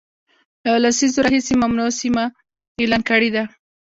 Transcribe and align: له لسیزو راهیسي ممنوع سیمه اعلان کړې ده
له 0.63 0.71
لسیزو 0.83 1.19
راهیسي 1.25 1.55
ممنوع 1.63 1.89
سیمه 2.01 2.23
اعلان 2.81 3.01
کړې 3.09 3.29
ده 3.35 3.43